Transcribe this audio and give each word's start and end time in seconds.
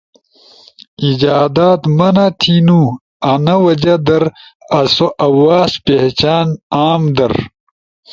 ایجادات 1.03 1.81
منع 1.97 2.27
تھینو، 2.39 2.81
انا 3.31 3.55
وجہ 3.65 3.95
در 4.07 4.23
آسو 4.79 5.07
آواز 5.27 5.71
پہچان 5.85 6.47
عام 6.75 7.03
در 7.17 7.33